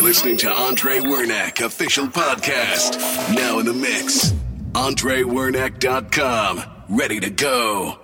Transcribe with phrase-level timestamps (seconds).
[0.00, 2.98] are listening to Andre Wernack official podcast.
[3.34, 4.32] Now in the mix.
[4.72, 6.62] AndreWernack.com.
[6.88, 7.98] Ready to go.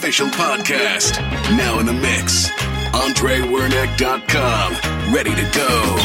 [0.00, 1.20] Official podcast.
[1.56, 2.48] Now in the mix.
[2.92, 4.72] AndreWernack.com.
[5.14, 5.96] Ready to go.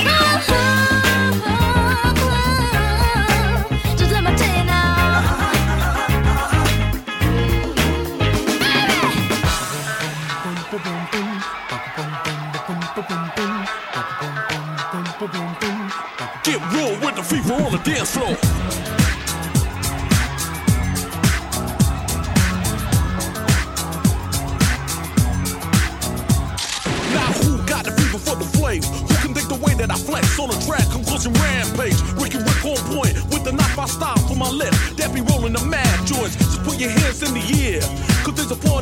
[16.44, 18.45] Get real with the fever on the dance floor.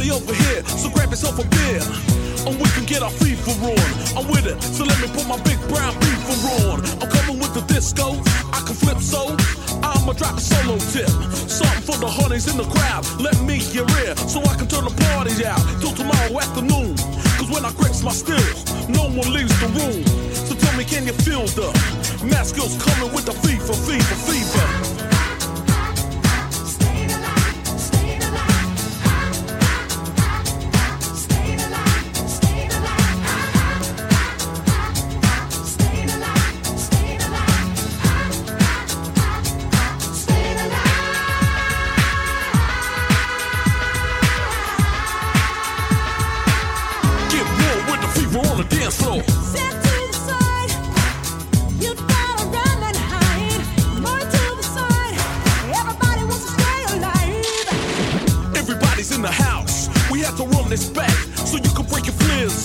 [0.04, 1.82] Party over here, so grab yourself a beer.
[2.46, 4.18] And we can get our FIFA on.
[4.18, 6.36] I'm with it, so let me put my big brown beaver
[6.68, 6.84] on.
[7.02, 8.20] I'm coming with the disco,
[8.52, 9.36] I can flip so.
[9.82, 11.08] I'ma drop a solo tip.
[11.48, 13.06] Something for the honeys in the crowd.
[13.20, 16.96] Let me your ear so I can turn the party out till tomorrow afternoon.
[17.40, 20.04] Cause when I grips my stills, no one leaves the room.
[20.48, 21.72] So tell me, can you feel the
[22.28, 23.36] mask skills coming with the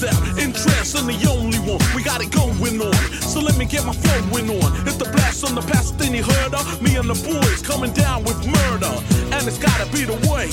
[0.05, 0.49] out in.
[0.97, 1.79] I'm the only one.
[1.95, 2.95] We got it going on.
[3.23, 4.73] So let me get my flowing on.
[4.87, 6.65] Hit the blast on the past, then he heard her.
[6.83, 8.95] Me and the boys coming down with murder.
[9.37, 10.49] And it's gotta be the way.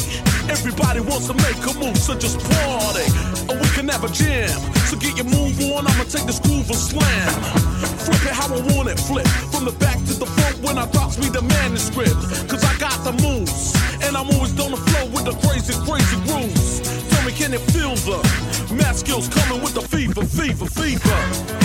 [0.51, 3.07] Everybody wants to make a move, so just party.
[3.50, 4.59] Or we can have a jam.
[4.86, 7.33] So get your move on, I'ma take this groove and slam.
[8.06, 9.27] Flip it how I want it, flip.
[9.50, 12.18] From the back to the front when I drops me the manuscript.
[12.50, 13.74] Cause I got the moves.
[14.06, 14.74] And I'm always done
[17.45, 18.24] and it feels up.
[18.71, 21.64] Math skills coming with the fever, fever, fever.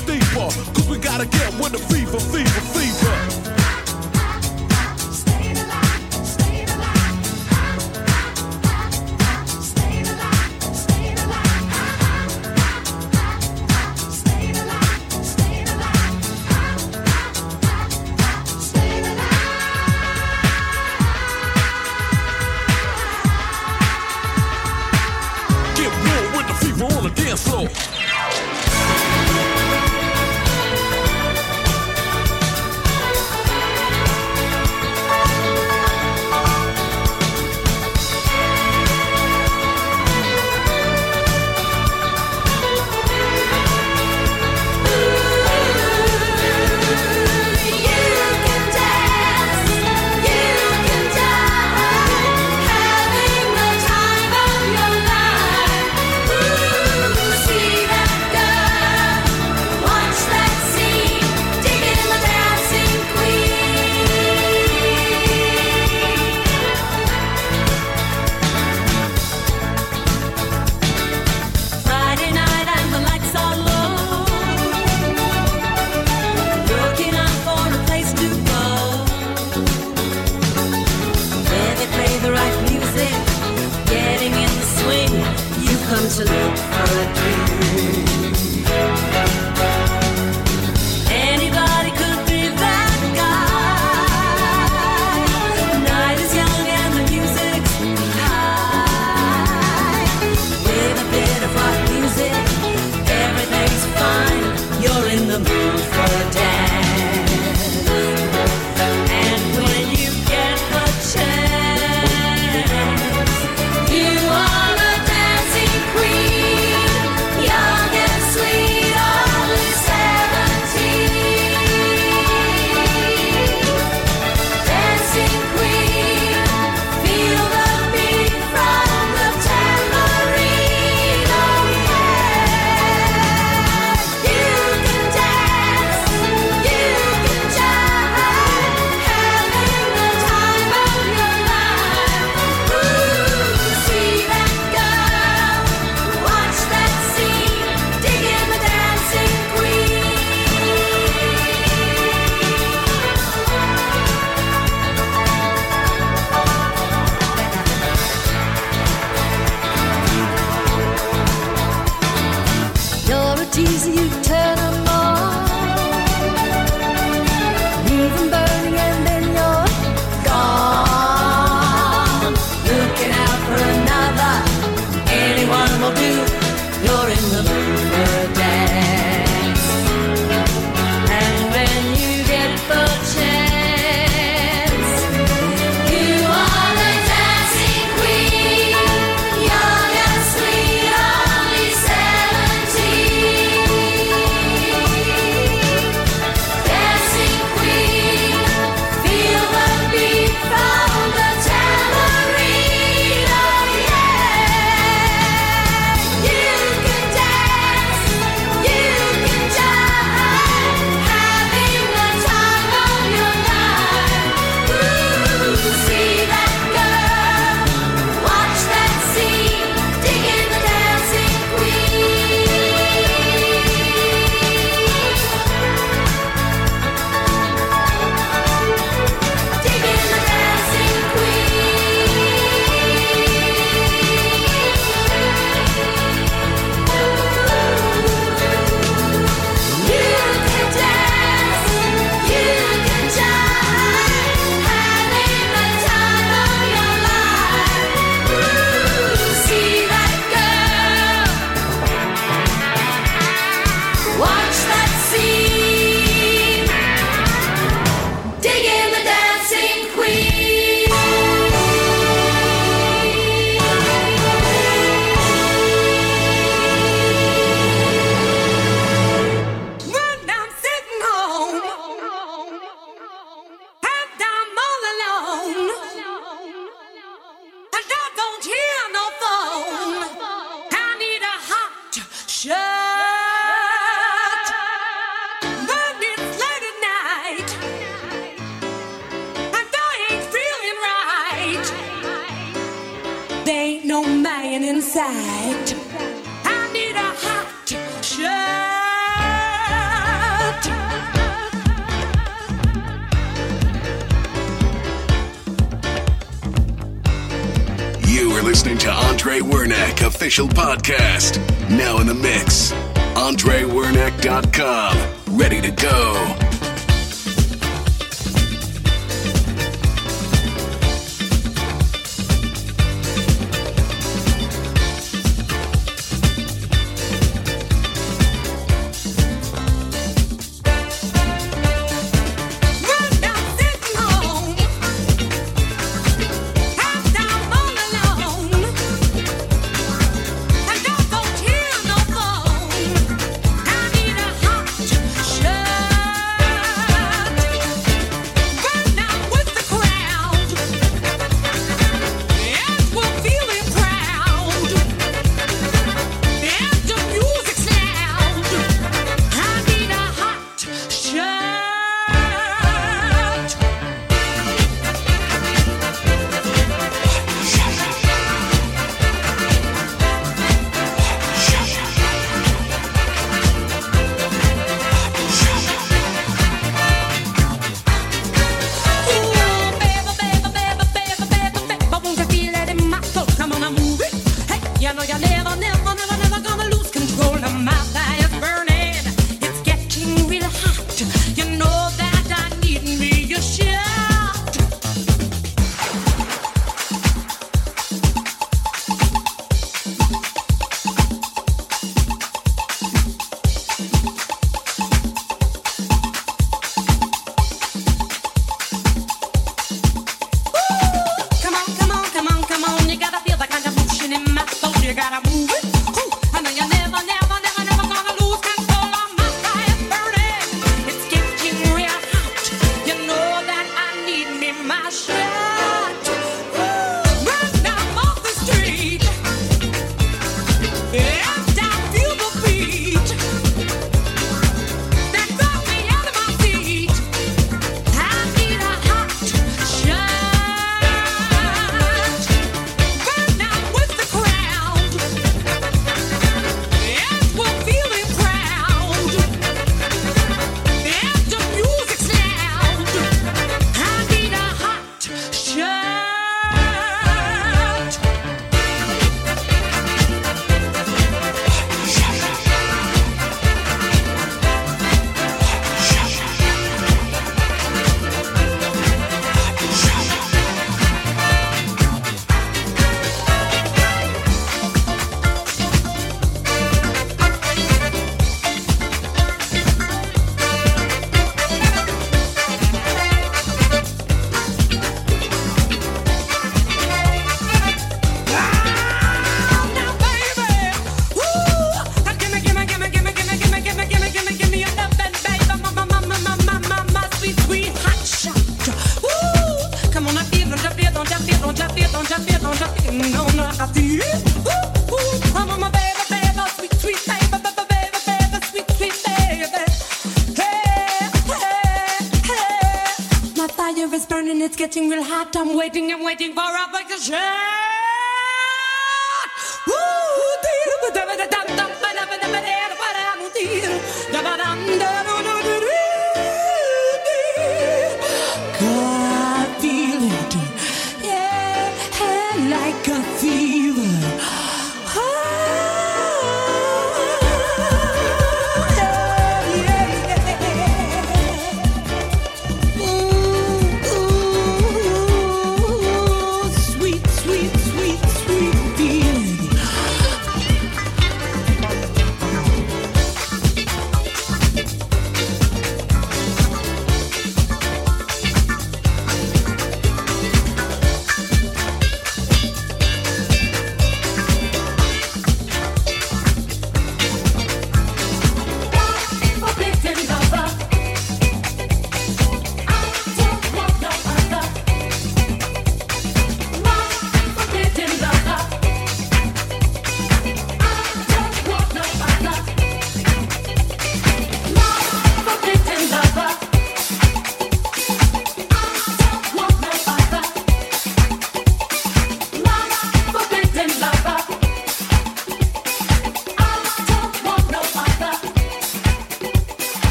[0.00, 0.48] deeper.
[0.74, 3.45] Cause we gotta get with the fever, fever, fever.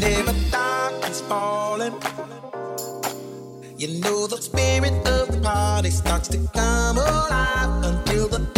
[0.00, 1.94] never thought it's falling.
[3.76, 8.57] You know the spirit of the party starts to come alive until the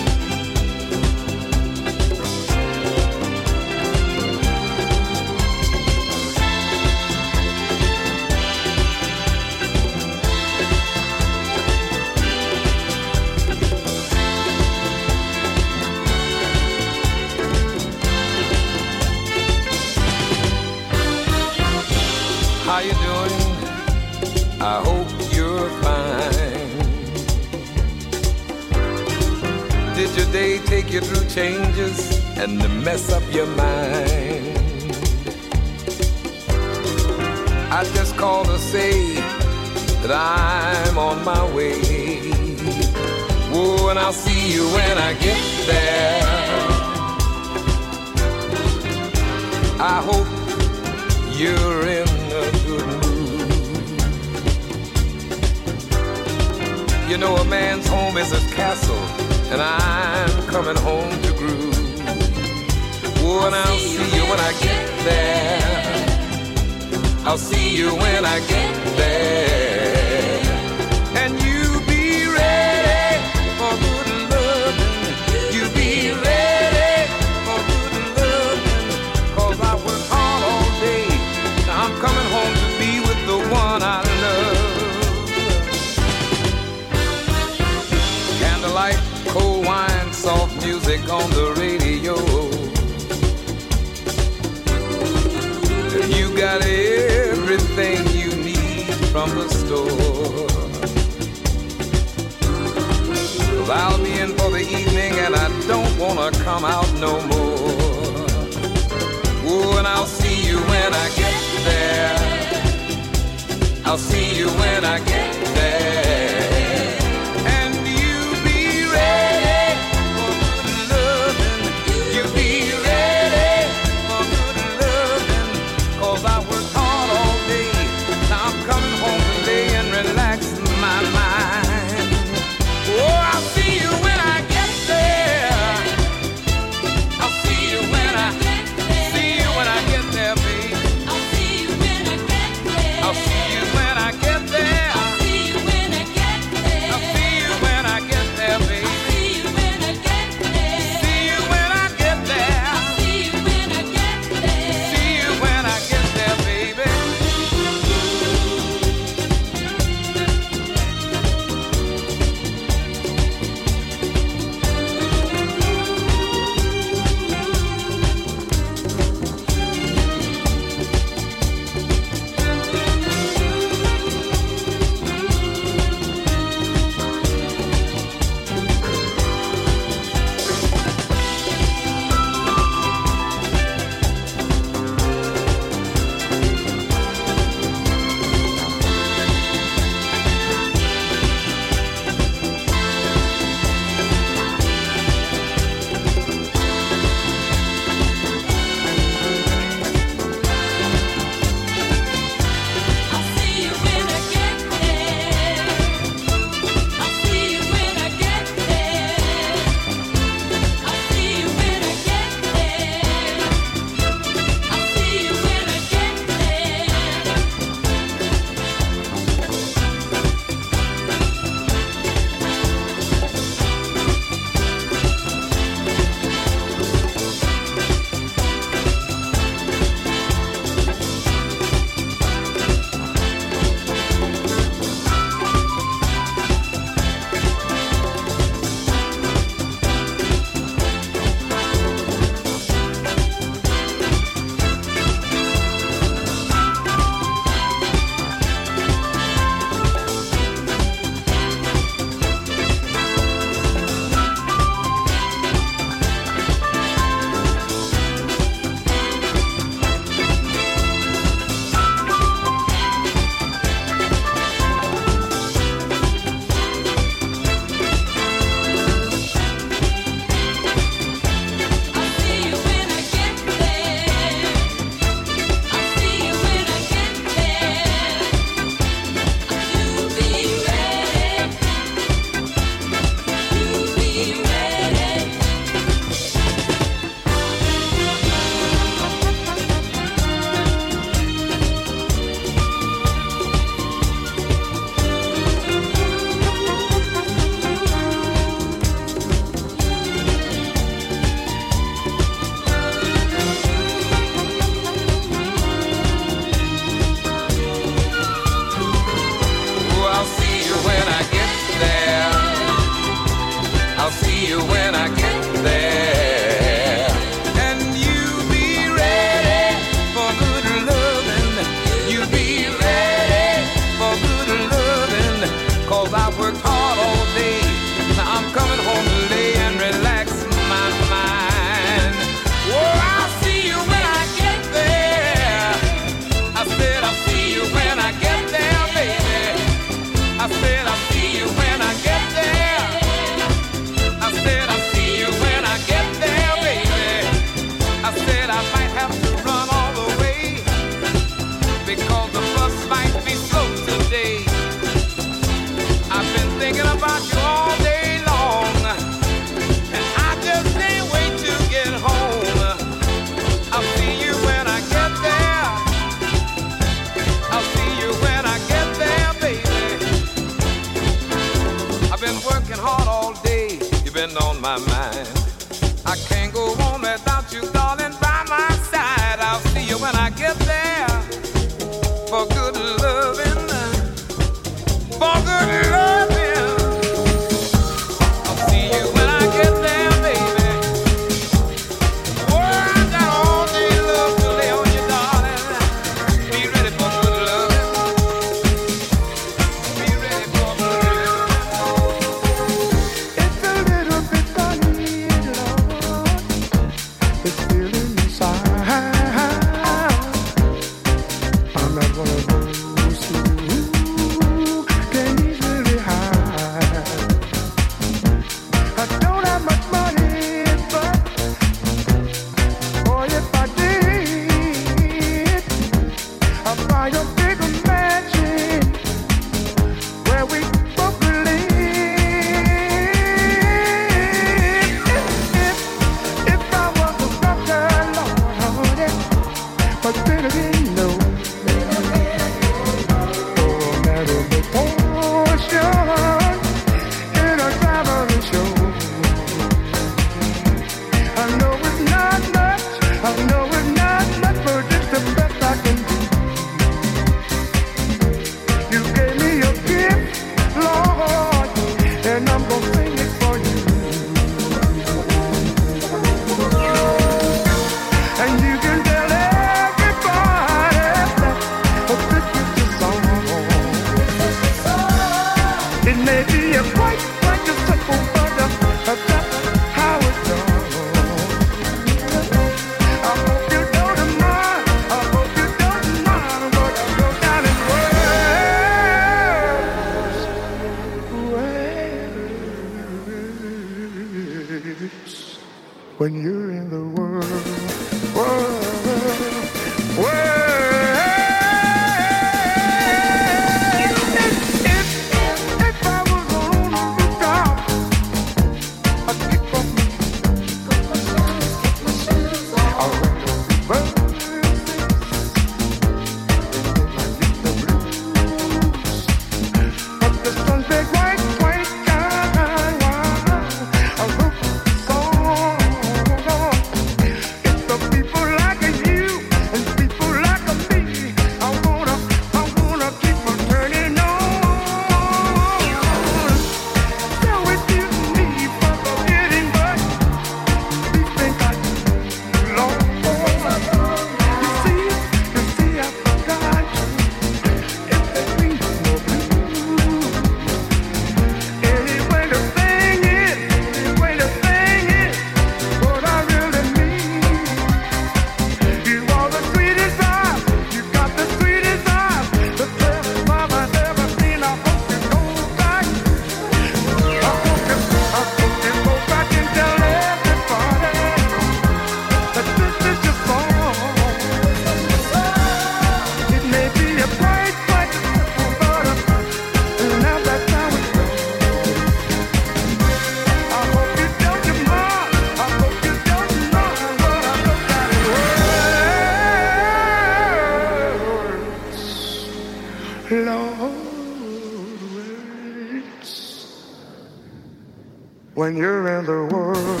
[598.71, 600.00] like you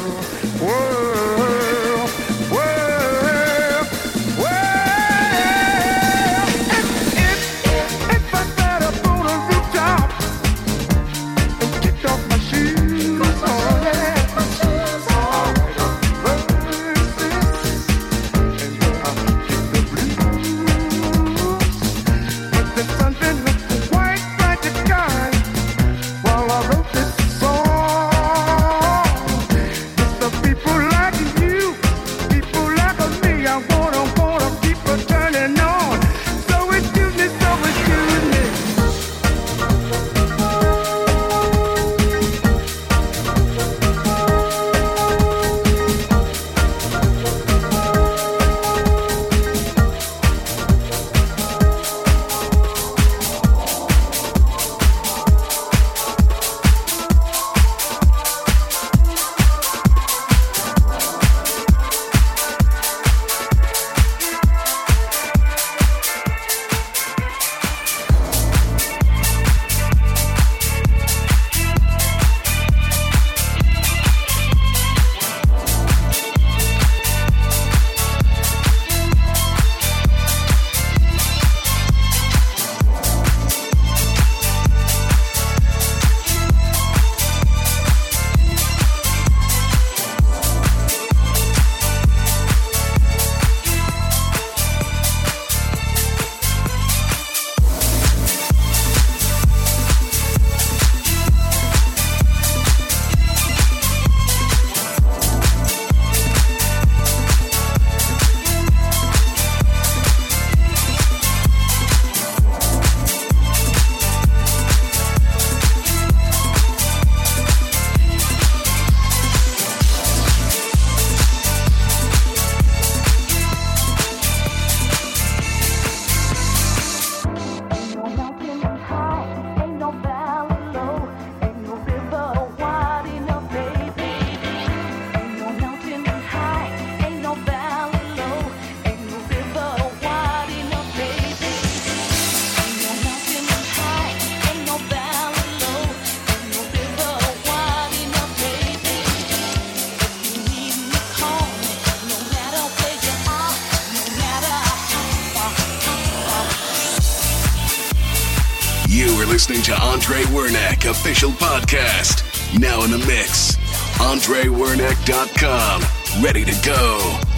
[162.93, 163.55] in the mix.
[163.99, 165.83] AndreWernick.com.
[166.23, 167.30] Ready to go.